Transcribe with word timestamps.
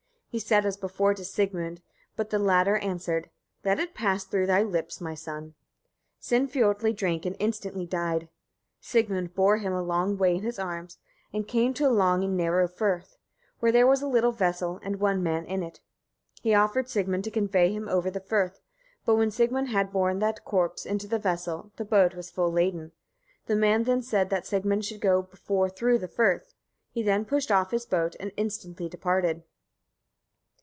He 0.33 0.39
said 0.39 0.65
as 0.65 0.77
before 0.77 1.13
to 1.15 1.25
Sigmund, 1.25 1.81
but 2.15 2.29
the 2.29 2.39
latter 2.39 2.77
answered: 2.77 3.29
"Let 3.65 3.81
it 3.81 3.93
pass 3.93 4.23
through 4.23 4.45
thy 4.47 4.63
lips, 4.63 5.01
my 5.01 5.13
son." 5.13 5.55
Sinfiotli 6.21 6.93
drank 6.95 7.25
and 7.25 7.35
instantly 7.37 7.85
died. 7.85 8.29
Sigmund 8.79 9.33
bore 9.35 9.57
him 9.57 9.73
a 9.73 9.81
long 9.83 10.17
way 10.17 10.33
in 10.37 10.41
his 10.43 10.57
arms, 10.57 10.99
and 11.33 11.49
came 11.49 11.73
to 11.73 11.85
a 11.85 11.89
long 11.91 12.23
and 12.23 12.37
narrow 12.37 12.69
firth, 12.69 13.17
where 13.59 13.73
there 13.73 13.85
was 13.85 14.01
a 14.01 14.07
little 14.07 14.31
vessel 14.31 14.79
and 14.81 15.01
one 15.01 15.21
man 15.21 15.43
in 15.43 15.63
it. 15.63 15.81
He 16.41 16.53
offered 16.53 16.87
Sigmund 16.89 17.25
to 17.25 17.29
convey 17.29 17.73
him 17.73 17.89
over 17.89 18.09
the 18.09 18.21
firth; 18.21 18.61
but 19.05 19.15
when 19.15 19.31
Sigmund 19.31 19.67
had 19.67 19.91
borne 19.91 20.19
the 20.19 20.33
corpse 20.45 20.85
into 20.85 21.07
the 21.09 21.19
vessel, 21.19 21.73
the 21.75 21.83
boat 21.83 22.13
was 22.15 22.31
full 22.31 22.53
laden. 22.53 22.93
The 23.47 23.57
man 23.57 23.83
then 23.83 24.01
said 24.01 24.29
that 24.29 24.47
Sigmund 24.47 24.85
should 24.85 25.01
go 25.01 25.23
before 25.23 25.67
through 25.69 25.97
the 25.97 26.07
firth. 26.07 26.53
He 26.89 27.03
then 27.03 27.25
pushed 27.25 27.51
off 27.51 27.71
his 27.71 27.85
boat 27.85 28.15
and 28.17 28.31
instantly 28.37 28.87
departed. 28.87 29.43